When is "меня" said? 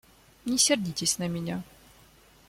1.27-1.61